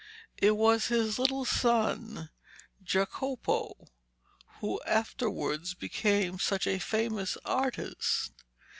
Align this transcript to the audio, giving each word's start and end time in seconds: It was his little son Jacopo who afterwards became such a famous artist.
It 0.39 0.57
was 0.57 0.87
his 0.87 1.19
little 1.19 1.45
son 1.45 2.31
Jacopo 2.83 3.89
who 4.59 4.81
afterwards 4.81 5.75
became 5.75 6.39
such 6.39 6.65
a 6.65 6.79
famous 6.79 7.37
artist. 7.45 8.31